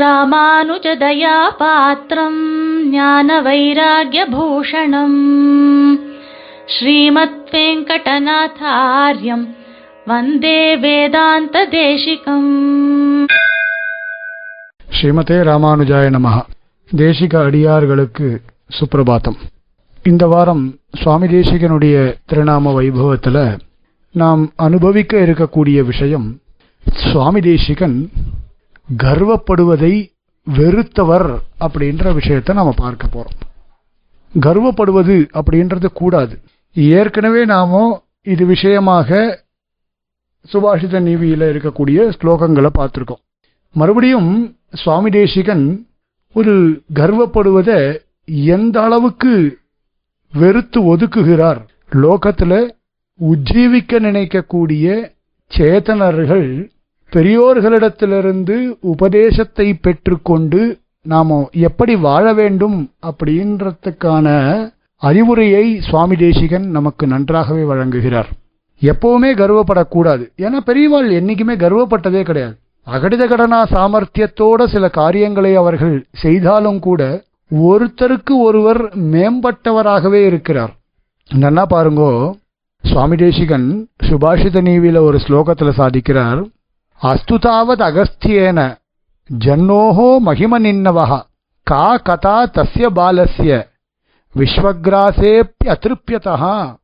ராமானுஜதயா 0.00 1.36
பாத்திரம் 1.58 2.40
ஞான 2.92 3.38
வைராகியபூஷணம் 3.42 5.18
ஸ்ரீமத் 6.74 7.40
வெங்கடநாதாரியம் 7.52 9.44
வந்தே 10.06 10.60
வேதாந்த 10.76 11.64
தேசிகம் 11.74 12.50
ஸ்ரீமதே 14.88 15.38
ராமானுஜாய 15.48 16.06
நமஹ 16.10 16.36
தேசிக 16.90 17.34
அடியார்களுக்கு 17.44 18.28
சுப்பிரபாத்தம் 18.70 19.38
இந்த 20.04 20.24
வாரம் 20.26 20.64
சுவாமி 20.94 21.26
தேசிகனுடைய 21.30 21.96
திருநாம 22.26 22.72
வைபவத்தில் 22.74 23.42
நாம் 24.14 24.44
அனுபவிக்க 24.60 25.16
இருக்கக்கூடிய 25.18 25.80
விஷயம் 25.84 26.28
சுவாமி 27.04 27.40
தேசிகன் 27.44 27.96
கர்வப்படுவதை 28.96 30.10
வெறுத்தவர் 30.44 31.38
அப்படின்ற 31.60 32.14
விஷயத்தை 32.14 32.54
நாம 32.54 32.72
பார்க்க 32.76 33.08
போறோம். 33.14 33.38
கர்வப்படுவது 34.34 35.28
அப்படின்றது 35.34 35.86
கூடாது. 35.86 36.40
ஏற்கனவே 36.74 37.44
நாம 37.44 38.02
இது 38.22 38.46
விஷயமாக 38.46 39.40
சுபாஷித 40.52 41.00
நீவியில 41.06 41.42
இருக்கக்கூடிய 41.52 42.12
ஸ்லோகங்களை 42.22 42.68
பார்த்துருக்கோம். 42.78 43.22
மறுபடியும் 43.72 44.56
சுவாமி 44.72 45.10
தேசிகன் 45.10 45.86
ஒரு 46.32 46.82
கர்வப்படுவதை 46.94 47.98
எந்த 48.24 48.82
அளவுக்கு 48.82 49.58
வெறுத்து 50.32 50.96
ஒதுக்குகிறார்? 50.96 51.60
லோகத்துல 51.92 52.70
உஜ்ஜீவிக்க 53.20 54.00
நினைக்கக்கூடிய 54.00 55.10
சேத்தனர்கள் 55.56 56.70
பெரியோர்களிடத்திலிருந்து 57.12 58.76
உபதேசத்தை 58.80 59.74
பெற்றுக்கொண்டு 59.74 60.78
நாம் 61.02 61.48
எப்படி 61.52 61.96
வாழ 61.96 62.32
வேண்டும் 62.32 62.90
அப்படின்றதுக்கான 63.06 64.26
அறிவுரையை 64.96 65.80
சுவாமி 65.80 66.16
தேசிகன் 66.16 66.70
நமக்கு 66.70 67.06
நன்றாகவே 67.06 67.62
வழங்குகிறார். 67.62 68.30
எப்பவுமே 68.80 69.30
கர்வப்படக்கூடாது. 69.34 70.24
ஏன்னா 70.38 70.60
பெரியவாள் 70.60 71.10
என்னைக்குமே 71.10 71.56
கர்வப்பட்டதே 71.56 72.22
கிடையாது. 72.22 72.56
அகடித 72.86 73.28
கடனா 73.28 73.64
சாமர்த்தியத்தோட 73.64 74.66
சில 74.66 74.88
காரியங்களை 74.88 75.54
அவர்கள் 75.54 76.06
செய்தாலும் 76.12 76.78
கூட 76.78 77.22
ஒருத்தருக்கு 77.54 78.30
ஒருவர் 78.30 78.98
மேம்பட்டவராகவே 78.98 80.24
இருக்கிறார். 80.26 80.76
நல்லா 81.34 81.66
பாருங்கோ. 81.70 82.32
சுவாமி 82.84 83.16
தேசிகன் 83.16 83.88
சுபாஷித 84.04 84.60
நீவில 84.68 84.98
ஒரு 84.98 85.20
ஸ்லோகத்துல 85.28 85.72
சாதிக்கிறார். 85.76 86.50
அஸ்துதாவத் 87.02 87.82
அகஸ்தியேன. 87.88 88.76
ஜன்னோஹோ 89.38 90.16
மகிம 90.26 91.24
கா 91.62 91.96
கதா 91.96 92.44
தஸ்ய 92.44 92.86
பாலசிய 92.94 93.68
விஸ்வக்ராசேப்பி 94.34 95.64
அதிருப்பியதா 95.64 96.76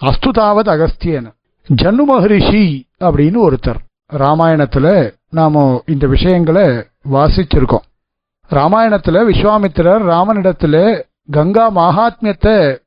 அஸ்துதாவத் 0.00 0.70
அகஸ்தியேன. 0.74 1.34
ஜன்னு 1.74 2.04
மகரிஷி 2.04 2.86
அப்படின்னு 3.00 3.38
ஒருத்தர். 3.46 3.80
ராமாயணத்துல 4.12 5.14
நாம 5.30 5.82
இந்த 5.86 6.06
விஷயங்களை 6.06 6.68
வாசிச்சிருக்கோம். 7.12 7.86
ராமாயணத்துல 8.50 9.22
விஸ்வாமித்திரர் 9.30 10.04
ராமனிடத்துல 10.10 11.02
கங்கா 11.30 11.70
மகாத்மியத்தை 11.70 12.78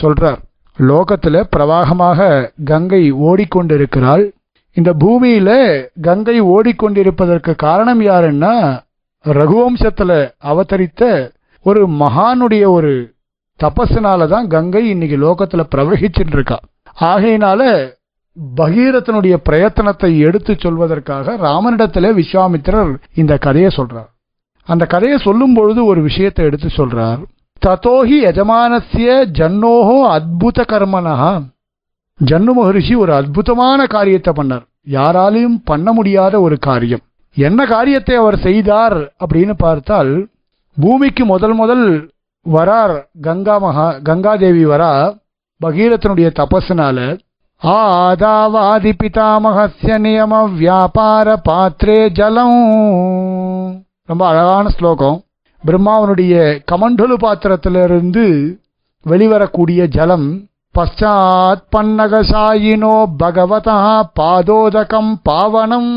சொல்றார். 0.00 0.38
லோகத்துல 0.78 1.44
பிரவாகமாக 1.56 2.50
கங்கை 2.64 3.12
ஓடிக்கொண்டிருக்கிறாள். 3.12 4.30
இந்த 4.76 4.90
பூமியில 4.92 5.50
கங்கை 6.00 6.40
ஓடிக்கொண்டிருப்பதற்கு 6.54 7.54
காரணம் 7.56 8.00
யாருன்னா 8.00 8.54
ரகுவம்சத்துல 9.24 10.10
அவதரித்த 10.38 11.32
ஒரு 11.66 11.80
மகானுடைய 11.88 12.64
ஒரு 12.70 12.92
தபஸுனால 13.60 14.28
தான் 14.28 14.46
கங்கை 14.46 14.82
இன்னைக்கு 14.88 15.16
லோகத்துல 15.16 15.62
பிரவகிச்சுட்டு 15.74 16.36
இருக்கா 16.36 16.58
ஆகையினால 17.00 17.62
பகீரதனுடைய 18.56 19.34
பிரயத்தனத்தை 19.48 20.10
எடுத்து 20.18 20.52
சொல்வதற்காக 20.54 21.36
ராமனிடத்துல 21.36 22.10
விஸ்வாமித்திரர் 22.12 22.92
இந்த 23.14 23.38
கதையை 23.38 23.70
சொல்றார். 23.76 24.08
அந்த 24.68 24.84
கதையை 24.86 25.18
சொல்லும் 25.18 25.54
பொழுது 25.54 25.80
ஒரு 25.84 26.00
விஷயத்தை 26.02 26.44
எடுத்து 26.44 26.68
சொல்றார். 26.68 27.20
ததோஹி 27.62 28.18
எஜமானசிய 28.30 29.08
ஜன்னோஹோ 29.38 29.96
அத்புத 30.16 30.64
கர்மனஹா 30.68 31.32
ஜன்னு 32.20 32.52
மகரிஷி 32.52 32.94
ஒரு 32.94 33.12
அற்புதமான 33.14 33.86
காரியத்தை 33.86 34.32
பண்ணார். 34.36 34.64
யாராலையும் 34.90 35.58
பண்ண 35.64 35.92
முடியாத 35.92 36.40
ஒரு 36.40 36.58
காரியம். 36.58 37.00
என்ன 37.34 37.66
காரியத்தை 37.66 38.16
அவர் 38.16 38.38
செய்தார் 38.38 39.14
அப்படின்னு 39.24 39.54
பார்த்தால் 39.56 40.28
பூமிக்கு 40.76 41.24
முதல் 41.24 41.52
முதல் 41.52 42.10
வரார் 42.46 43.04
கங்கா 43.20 43.58
மகா 43.58 43.86
கங்காதேவி 44.04 44.64
வரா 44.64 45.16
பகீரத்தனுடைய 45.60 46.28
தபஸ்னால 46.40 47.18
ஆதாவாதி 47.62 48.92
பிதாமகசிய 49.02 49.94
நியம 50.04 50.56
வியாபார 50.58 51.40
பாத்திரே 51.48 52.08
ஜலம். 52.08 52.58
ரொம்ப 54.06 54.26
அழகான 54.26 54.68
ஸ்லோகம். 54.68 55.22
பிரம்மாவனுடைய 55.64 56.34
கமண்டலு 56.70 57.14
பாத்திரத்திலிருந்து 57.14 58.26
வெளிவரக்கூடிய 59.06 59.86
ஜலம் 59.86 60.47
பஷாத் 60.78 61.62
பன்னகசாயினோ 61.76 63.04
பகவதா 63.18 64.02
பாதோதகம் 64.20 65.14
பாவனம் 65.22 65.90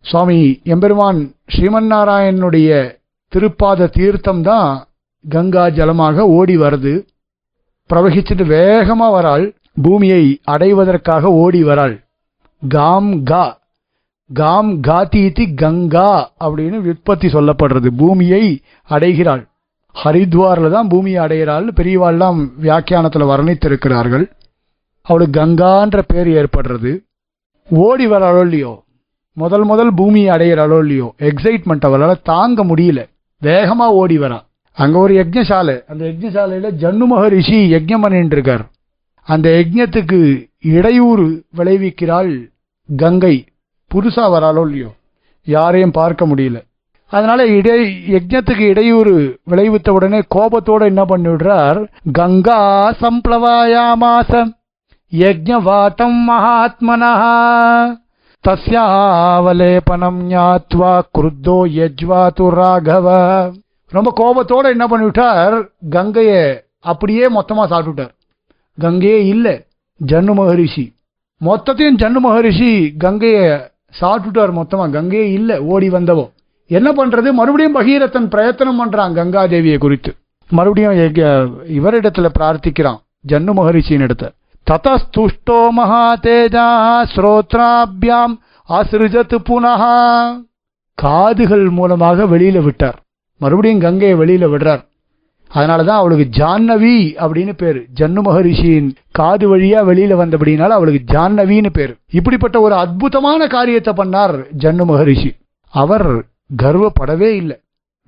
சுவாமி 0.00 0.60
எம்பெருமான் 0.64 1.34
ஸ்ரீமன் 1.56 1.90
நாராயணனுடைய 1.90 2.98
திருப்பாத 3.32 3.86
தீர்த்தம் 3.86 4.42
தான் 4.42 4.84
கங்கா 5.28 5.68
ஜலமாக 5.68 6.18
ஓடி 6.18 6.56
வருது. 6.56 7.06
பிரவகிச்சுட்டு 7.90 8.46
வேகமாக 8.46 9.12
வராள். 9.12 9.54
பூமியை 9.82 10.40
அடைவதற்காக 10.44 11.32
ஓடி 11.32 11.62
வராள். 11.62 12.04
காம் 12.68 13.22
கா 13.22 13.58
காம் 14.32 14.80
காத்தீதி 14.80 15.54
கங்கா 15.54 16.32
அப்படின்னு 16.40 16.78
விற்பத்தி 16.86 17.28
சொல்லப்படுறது. 17.28 17.86
பூமியை 17.86 18.62
அடைகிறாள். 18.84 19.49
ஹரித்வாரில் 20.04 20.70
தான் 20.70 20.88
பூமியை 20.88 21.18
அடைகிறாள். 21.18 21.66
பெரியவாள்லாம் 21.66 22.50
வியாக்கியானத்தில் 22.60 23.22
வர்ணித்திருக்கிறார்கள். 23.22 24.30
அவளுக்கு 25.02 25.40
கங்கான்ற 25.40 26.02
பேர் 26.06 26.28
ஏற்படுறது. 26.28 27.04
ஓடி 27.70 28.06
வராளோ 28.06 28.40
இல்லையோ? 28.40 28.84
முதல் 29.32 29.64
முதல் 29.64 29.94
பூமியை 29.94 30.36
அடைகிறாளோ 30.36 30.78
இல்லையோ? 30.78 31.14
எக்ஸைட்மெண்ட் 31.18 31.80
அவளால் 31.80 32.22
தாங்க 32.22 32.64
முடியல. 32.64 33.08
வேகமாக 33.40 33.92
ஓடி 33.92 34.18
வரா. 34.18 34.40
அங்கே 34.72 34.98
ஒரு 34.98 35.14
யஜ்ஞசாலை. 35.14 35.82
அந்த 35.84 36.04
யஜ்ஞசாலையில 36.06 36.70
ஜன்னு 36.80 37.06
மகரிஷி 37.06 37.72
யஜ்ஞம் 37.72 38.00
பண்ணிட்டு 38.00 38.58
அந்த 39.22 39.48
யஜ்ஞத்துக்கு 39.48 40.48
இடையூறு 40.58 41.44
விளைவிக்கிறாள் 41.56 42.50
கங்கை. 42.96 43.44
புதுசாக 43.94 44.32
வராளோ 44.34 44.60
இல்லையோ? 44.60 44.94
யாரையும் 45.44 45.90
பார்க்க 45.90 46.26
முடியல. 46.26 46.62
அதனால 47.10 47.46
இடை 47.46 47.78
யஜ்ஞத்துக்கு 48.12 48.58
இடையூறு 48.58 49.38
விளைவித்த 49.50 49.90
உடனே 49.90 50.20
கோபத்தோட 50.34 50.82
என்ன 50.84 51.04
பண்ணிவிடுறார்? 51.04 51.88
கங்கா 52.12 52.60
சம்பிளவாயாமாசம் 53.00 54.50
யஜ்ஞவாட்டம் 55.12 56.18
மகாத்மனா. 56.28 57.12
தஸ்யாவலேபனம் 58.48 60.20
ஞாத்வா 60.34 60.92
குருத்தோ 61.18 61.58
யஜ்வாத்து 61.80 62.48
ராகவ. 62.48 63.08
ரொம்ப 63.88 64.12
கோபத்தோட 64.16 64.64
என்ன 64.70 64.86
பண்ணிவிட்டார்? 64.86 65.68
கங்கையை 65.90 66.62
அப்படியே 66.80 67.26
மொத்தமா 67.28 67.64
சாப்பிட்டுட்டார். 67.72 68.14
கங்கையே 68.78 69.26
இல்லை 69.26 69.54
ஜன்னு 70.06 70.34
மகரிஷி. 70.34 70.92
மொத்தத்தையும் 71.44 72.00
ஜன்னு 72.02 72.20
மகரிஷி 72.20 72.94
கங்கையை 72.98 73.46
சாப்பிட்டுட்டார் 74.00 74.52
மொத்தமா. 74.60 74.84
கங்கையே 74.90 75.32
இல்லை 75.32 75.58
ஓடி 75.58 75.90
வந்தவோ. 75.90 76.30
என்ன 76.76 76.88
பண்றது? 76.98 77.28
மறுபடியும் 77.38 77.76
பகீரதன் 77.76 78.28
பிரயத்தனம் 78.34 78.80
பண்றான் 78.80 79.14
கங்கா 79.14 79.42
தேவியை 79.52 79.78
குறித்து. 79.78 80.10
மறுபடியும் 80.50 80.92
இவரிடத்துல 81.78 82.28
பிரார்த்திக்கிறான் 82.38 83.00
ஜன்னு 83.28 83.52
மகரிஷியின் 83.58 84.06
இடத்த 84.06 84.32
ததஸ்துஷ்டோ 84.66 85.58
மகாதேஜா 85.78 86.66
ஸ்ரோத்ராபியாம் 87.14 88.34
அசிருஜத்து 88.68 89.38
புனகா 89.48 89.96
காதுகள் 91.02 91.66
மூலமாக 91.78 92.24
வெளியில 92.32 92.58
விட்டார். 92.66 92.98
மறுபடியும் 93.40 93.82
கங்கையை 93.86 94.14
வெளியில 94.18 94.44
விடுறார். 94.52 94.82
அதனாலதான் 95.50 96.00
அவளுக்கு 96.00 96.26
ஜான்னவி 96.38 96.96
அப்படின்னு 97.24 97.52
பேரு. 97.62 97.80
ஜன்னு 98.00 98.20
மகரிஷியின் 98.28 98.90
காது 99.18 99.46
வழியா 99.52 99.80
வெளியில 99.90 100.12
வந்தபடினால 100.22 100.76
அவளுக்கு 100.78 101.00
ஜான்னவின்னு 101.14 101.70
பேரு. 101.78 101.94
இப்படிப்பட்ட 102.18 102.60
ஒரு 102.66 102.74
அற்புதமான 102.82 103.46
காரியத்தை 103.56 103.92
பண்ணார் 104.00 104.36
ஜன்னு 104.64 104.84
மகரிஷி. 104.92 105.30
அவர் 105.74 106.10
கர்வப்படவே 106.62 107.30
இல்லை. 107.34 107.56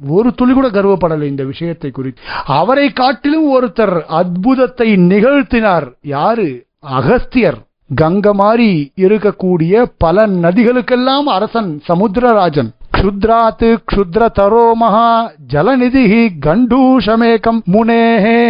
ஒரு 0.08 0.34
துளி 0.34 0.52
கூட 0.52 0.68
கர்வப்படலை 0.68 1.22
இந்த 1.22 1.44
விஷயத்தை 1.44 1.90
குறித்து. 1.90 2.22
அவரை 2.44 2.90
காட்டிலும் 2.90 3.48
ஒருத்தர் 3.54 4.02
அற்புதத்தை 4.04 4.96
நிகழ்த்தினார். 4.96 5.92
யாரு? 6.00 6.64
அகஸ்தியர். 6.90 7.58
கங்க 8.00 8.32
மாதிரி 8.32 8.92
இருக்கக்கூடிய 8.96 9.92
பல 9.98 10.26
நதிகளுக்கெல்லாம் 10.26 11.22
அரசன் 11.22 11.82
சமுத்திரராஜன். 11.88 12.70
க்ஷுத்ராத் 12.96 13.76
க்ஷுத்ரதரோ 13.92 14.72
மகா 14.72 15.32
ஜலநிதி 15.52 16.28
கண்டூஷமேகம் 16.46 17.60
முனேஹே. 17.72 18.40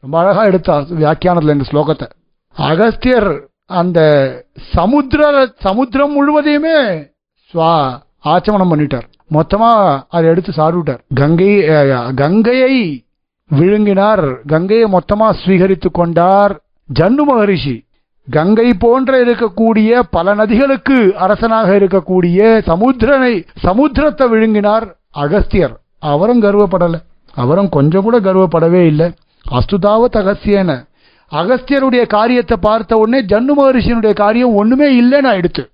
ரொம்ப 0.00 0.18
அழகா 0.18 0.44
எடுத்தா 0.44 0.78
வியாக்கியானத்துல 0.80 1.52
இந்த 1.52 1.64
ஸ்லோகத்தை. 1.72 2.08
அகஸ்தியர் 2.56 3.48
அந்த 3.66 4.00
சமுத்திர 4.54 5.52
சமுத்திரம் 5.58 6.12
முழுவதையுமே 6.12 7.08
ஸ்வா 7.52 7.98
ஆச்சமனம் 8.24 8.70
பண்ணிட்டார். 8.72 9.06
மொத்தமா 9.30 9.70
அதை 10.08 10.28
எடுத்து 10.30 10.52
சாருவிட்டார் 10.56 11.02
கங்கை 11.14 11.52
கங்கையை 12.14 13.04
விழுங்கினார். 13.50 14.24
கங்கையை 14.46 14.86
மொத்தமா 14.92 15.26
ஸ்வீகரித்து 15.42 15.90
கொண்டார் 15.92 16.54
ஜன்னு 17.00 17.24
மகரிஷி. 17.26 17.76
கங்கை 18.30 18.74
போன்ற 18.74 19.24
இருக்கக்கூடிய 19.24 20.00
பல 20.10 20.34
நதிகளுக்கு 20.34 21.16
அரசனாக 21.16 21.78
இருக்கக்கூடிய 21.78 22.40
சமுத்திரனை 22.70 23.34
சமுத்திரத்தை 23.62 24.24
விழுங்கினார் 24.34 24.86
அகஸ்தியர். 25.14 25.74
அவரும் 25.98 26.42
கர்வப்படல. 26.42 26.96
அவரும் 27.34 27.68
கொஞ்சம் 27.68 28.02
கூட 28.02 28.20
கர்வப்படவே 28.20 28.82
இல்லை. 28.86 29.08
அஸ்துதாவத் 29.50 30.18
அகஸ்தியன 30.20 30.70
அகஸ்தியருடைய 31.32 32.06
காரியத்தை 32.06 32.56
பார்த்த 32.60 32.96
உடனே 32.96 33.20
ஜன்னு 33.24 33.54
மகரிஷியனுடைய 33.58 34.14
காரியம் 34.14 34.54
ஒண்ணுமே 34.54 34.86
இல்லைன்னு 35.00 35.30
ஆயிடுத்து 35.32 35.64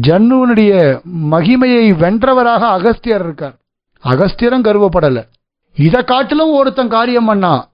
ஜன்னுவனுடைய 0.00 1.00
மகிமையை 1.30 1.84
வென்றவராக 1.94 2.62
அகஸ்தியர் 2.76 3.24
இருக்கார். 3.24 3.54
அகஸ்தியரும் 4.04 4.64
கருவப்படலை. 4.66 5.28
இதை 5.76 6.02
காட்டிலும் 6.02 6.52
ஒருத்தன் 6.52 6.88
காரியம் 6.88 7.24
பண்ணா 7.24 7.68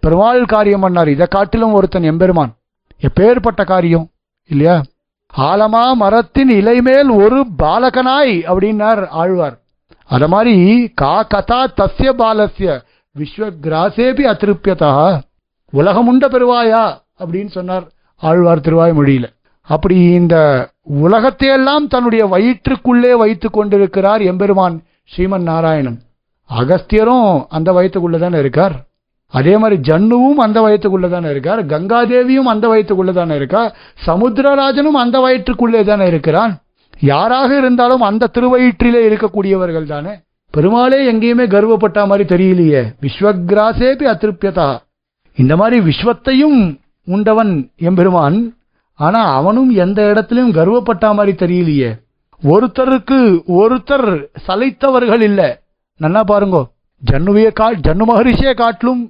பெருமாள் 0.00 0.44
காரியம் 0.44 0.82
பண்ணார். 0.82 1.06
இதை 1.06 1.26
காட்டிலும் 1.26 1.72
ஒருத்தன் 1.72 2.02
எம்பெருமான். 2.02 2.52
எப்பேற்பட்ட 3.00 3.64
காரியம்? 3.64 4.08
இல்லையா? 4.44 4.82
ஆலமா 5.36 5.92
மரத்தின் 5.92 6.50
இலைமேல் 6.50 7.14
ஒரு 7.14 7.44
பாலகனாய் 7.58 8.34
அப்படின்னார் 8.50 9.08
ஆழ்வார். 9.08 9.58
அத 10.04 10.28
மாதிரி 10.28 10.90
கா 10.94 11.22
கதா 11.22 11.66
தஸ்ய 11.66 12.12
பாலஸ்ய 12.18 12.80
விஸ்வகிராசேபி 13.18 14.24
அதிருப்தியதா 14.32 15.20
உலகமுண்ட 15.72 16.28
பெருவாயா 16.28 16.98
அப்படின்னு 17.18 17.46
சொன்னார் 17.46 17.86
ஆழ்வார் 18.16 18.60
திருவாய் 18.60 18.92
மொழியில 18.92 19.36
அப்படி 19.68 19.96
இந்த 20.18 20.36
உலகத்தையெல்லாம் 21.04 21.86
தன்னுடைய 21.94 22.26
வயிற்றுக்குள்ளே 22.26 23.12
வைத்து 23.22 23.50
கொண்டிருக்கிறார் 23.50 24.22
எம்பெருமான் 24.22 24.76
ஸ்ரீமன் 25.12 25.46
நாராயணன். 25.50 25.98
அகஸ்தியரும் 26.50 27.44
அந்த 27.48 27.72
வயிற்றுக்குள்ளே 27.72 28.18
தானே 28.18 28.38
இருக்கார்? 28.38 28.76
அதே 29.34 29.54
மாதிரி 29.62 29.76
ஜன்னுவும் 29.88 30.40
அந்த 30.44 30.58
வயிற்றுக்குள்ளே 30.60 31.08
தானே 31.08 31.30
இருக்கார் 31.30 31.60
கங்காதேவியும் 31.66 32.50
அந்த 32.52 32.68
வயிற்றுக்குள்ளே 32.68 33.12
தானே 33.12 33.34
இருக்கார் 33.34 33.70
சமுத்திரராஜனும் 34.06 34.98
அந்த 35.02 35.16
வயிற்றுக்குள்ளே 35.20 35.84
தானே 35.84 36.06
இருக்கிறான். 36.06 36.52
யாராக 37.00 37.50
இருந்தாலும் 37.56 38.00
அந்த 38.00 38.30
திருவயிற்றிலே 38.34 39.00
இருக்கக்கூடியவர்கள் 39.08 39.92
தானே. 39.94 40.14
பெருமாளே 40.54 41.12
எங்கேயுமே 41.12 41.46
கர்வப்பட்ட 41.54 42.06
மாதிரி 42.06 42.24
தெரியலையே. 42.34 42.82
விஸ்வகிராசேபி 43.04 44.06
அதிருப்தியதா 44.14 44.68
இந்த 45.38 45.56
மாதிரி 45.56 45.78
விஸ்வத்தையும் 45.88 46.60
உண்டவன் 47.06 47.52
எம்பெருமான். 47.90 48.38
ஆனா 48.98 49.20
அவனும் 49.34 49.70
எந்த 49.84 50.00
இடத்திலும் 50.10 50.52
கர்வப்பட்ட 50.52 51.14
மாதிரி 51.14 51.32
தெரியலையே. 51.42 51.90
ஒருத்தருக்கு 52.42 53.18
ஒருத்தர் 53.58 54.08
சலைத்தவர்கள் 54.46 55.20
இல்ல. 55.20 55.42
நல்லா 55.96 56.22
பாருங்க. 56.22 56.58
ஜன்னுவைய 57.10 57.52
கா 57.52 57.66
ஜன்னு 57.86 58.04
மகரிஷியை 58.10 58.54
காட்டிலும் 58.54 59.02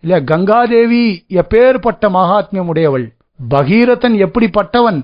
இல்ல 0.00 0.20
கங்காதேவி 0.20 1.04
எப்பேற்பட்ட 1.40 2.08
மகாத்மியம் 2.16 2.70
உடையவள் 2.72 3.06
பகீரதன் 3.50 4.16
எப்படிப்பட்டவன்? 4.24 4.98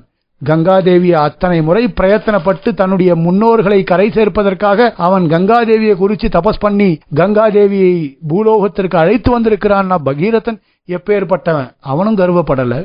கங்காதேவி 0.44 1.10
அத்தனை 1.12 1.62
முறை 1.62 1.82
பிரயத்தனப்பட்டு 2.00 2.70
தன்னுடைய 2.74 3.10
முன்னோர்களை 3.16 3.78
கரை 3.84 4.08
சேர்ப்பதற்காக 4.10 4.92
அவன் 4.96 5.26
கங்காதேவியை 5.26 5.94
குறித்து 5.96 6.28
தபஸ் 6.28 6.62
பண்ணி 6.64 6.88
கங்காதேவியை 7.14 7.92
பூலோகத்திற்கு 8.30 8.96
அழைத்து 8.96 9.28
வந்திருக்கிறான்னா 9.34 9.98
பகீரதன் 10.04 10.58
எப்பேற்பட்டவன்? 10.88 11.70
அவனும் 11.80 12.16
கருவப்படலை. 12.16 12.80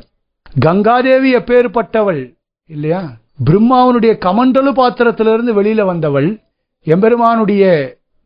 கங்காதேவி 0.65 1.29
எப்பேற்பட்டவள் 1.33 2.33
இல்லையா? 2.67 3.01
பிரம்மாவனுடைய 3.45 4.13
கமண்டலு 4.25 4.71
பாத்திரத்திலிருந்து 4.71 5.63
வெளியில 5.63 5.85
வந்தவள் 5.85 6.39
எம்பெருமானுடைய 6.85 7.63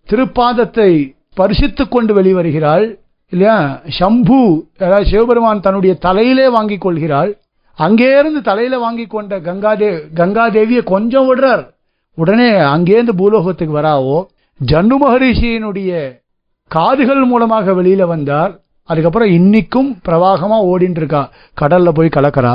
திருப்பாதத்தை 0.09 1.15
பரிசித்துக் 1.33 1.91
கொண்டு 1.91 2.21
வெளிவருகிறாள் 2.21 2.97
இல்லையா? 3.29 3.81
சம்பு 3.87 4.67
அதாவது 4.79 5.09
சிவபெருமான் 5.09 5.59
தன்னுடைய 5.59 5.95
தலையிலே 5.95 6.47
வாங்கிக் 6.47 6.81
கொள்கிறாள். 6.81 7.37
அங்கேருந்து 7.77 8.41
தலையில 8.41 8.79
வாங்கி 8.79 9.05
கொண்ட 9.05 9.39
கங்காதே 9.39 9.89
கங்காதேவியை 10.15 10.83
கொஞ்சம் 10.83 11.27
விடுறார். 11.27 11.67
உடனே 12.15 12.49
அங்கேருந்து 12.49 13.13
பூலோகத்துக்கு 13.17 13.77
வராவோ. 13.79 14.25
ஜன்னு 14.59 14.95
மகரிஷியினுடைய 15.01 16.19
காதுகள் 16.67 17.23
மூலமாக 17.23 17.71
வெளியில 17.71 18.03
வந்தார். 18.03 18.59
அதுக்கப்புறம் 18.91 19.33
இன்னைக்கும் 19.37 19.89
பிரவாகமாக 20.07 20.67
ஓடின்னு 20.71 21.01
இருக்கா 21.01 21.21
கடல்ல 21.61 21.89
போய் 21.97 22.15
கலக்கிறா. 22.15 22.53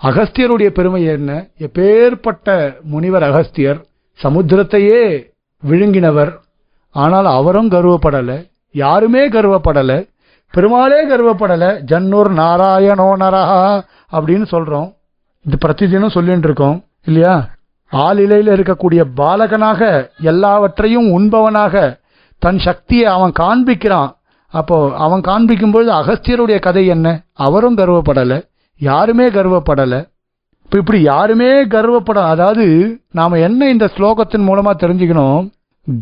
அகஸ்தியருடைய 0.00 0.70
பெருமை 0.78 1.02
என்ன? 1.16 1.32
எப்பேற்பட்ட 1.66 2.56
முனிவர் 2.92 3.26
அகஸ்தியர் 3.28 3.80
சமுத்திரத்தையே 4.20 5.02
விழுங்கினவர். 5.62 6.32
ஆனால் 6.94 7.28
அவரும் 7.38 7.70
கருவப்படலை 7.74 8.38
யாருமே 8.82 9.22
கருவப்படலை 9.28 9.98
பெருமாளே 10.54 10.98
கருவப்படலை 11.10 11.70
ஜன்னூர் 11.90 12.30
நாராயணோ 12.40 13.06
நரஹா 13.22 13.62
அப்படின்னு 14.16 14.46
சொல்றோம். 14.54 14.88
இது 15.44 15.56
பிரதிதினம் 15.64 16.14
சொல்லிட்டு 16.16 16.48
இருக்கோம் 16.48 16.76
இல்லையா 17.08 17.34
ஆளிலையில் 17.92 18.52
இருக்கக்கூடிய 18.56 19.02
பாலகனாக 19.20 19.80
எல்லாவற்றையும் 20.30 21.08
உண்பவனாக 21.16 21.82
தன் 22.42 22.60
சக்தியை 22.66 23.06
அவன் 23.16 23.34
காண்பிக்கிறான். 23.42 24.12
அப்போ 24.58 24.76
அவன் 24.96 25.20
காண்பிக்கும்பொழுது 25.20 25.90
அகஸ்தியருடைய 26.00 26.58
கதை 26.60 26.86
என்ன? 26.86 27.06
அவரும் 27.46 27.76
கர்வப்படலை 27.76 28.38
யாருமே 28.80 29.26
கர்வப்படலை. 29.28 30.00
இப்போ 30.64 30.76
இப்படி 30.78 31.00
யாருமே 31.02 31.50
கர்வப்பட 31.74 32.18
அதாவது 32.32 32.66
நாம் 33.10 33.42
என்ன 33.46 33.68
இந்த 33.68 33.86
ஸ்லோகத்தின் 33.96 34.46
மூலமாக 34.48 34.74
தெரிஞ்சுக்கணும்? 34.82 35.42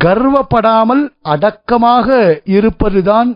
கர்வப்படாமல் 0.05 1.03
அடக்கமாக 1.23 2.09
இருப்பதுதான் 2.57 3.31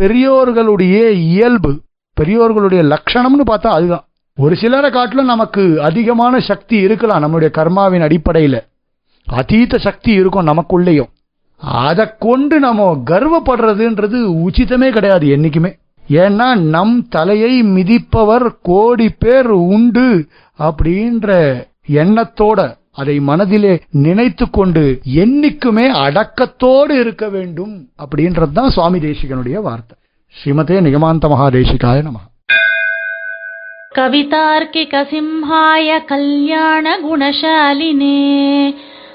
பெரியோர்களுடைய 0.00 0.96
இயல்பு. 1.10 1.72
பெரியோர்களுடைய 2.16 2.82
லட்சணம்னு 2.92 3.44
பார்த்தா 3.50 3.70
அதுதான். 3.78 4.04
ஒரு 4.38 4.54
சிலரை 4.56 4.90
காட்டிலும் 4.90 5.32
நமக்கு 5.32 5.64
அதிகமான 5.82 6.40
சக்தி 6.40 6.76
இருக்கலாம் 6.86 7.22
நம்மளுடைய 7.24 7.50
கர்மாவின் 7.58 8.06
அடிப்படையில். 8.06 8.60
அதீத 9.26 9.78
சக்தி 9.78 10.12
இருக்கும் 10.20 10.48
நமக்குள்ளேயும். 10.50 11.10
அதை 11.66 12.06
கொண்டு 12.18 12.58
நம்ம 12.58 13.02
கர்வப்படுறதுன்றது 13.10 14.46
உச்சிதமே 14.46 14.90
கிடையாது 14.90 15.26
என்னைக்குமே. 15.26 15.72
ஏன்னா 16.08 16.56
நம் 16.56 17.08
தலையை 17.08 17.62
மிதிப்பவர் 17.62 18.56
கோடி 18.62 19.08
பேர் 19.18 19.46
உண்டு 19.46 20.26
அப்படின்ற 20.58 21.54
எண்ணத்தோட 21.92 22.76
அதை 22.92 23.20
மனதிலே 23.20 23.80
நினைத்து 23.90 24.50
கொண்டு 24.50 25.00
என்னைக்குமே 25.14 25.86
அடக்கத்தோடு 25.90 27.00
இருக்க 27.00 27.28
வேண்டும் 27.28 27.88
அப்படின்றது 27.98 28.52
தான் 28.52 28.70
சுவாமி 28.70 28.98
தேசிகனுடைய 28.98 29.60
வார்த்தை. 29.60 29.98
ஸ்ரீமதே 30.34 30.80
நிகமாந்த 30.80 31.28
மகாதேசிகாய 31.28 32.02
நம. 32.02 32.18
கவிதார்க்கிக 33.94 35.06
சிம்ஹாய 35.12 36.04
கல்யாண 36.04 36.98
குணசாலினே. 36.98 38.74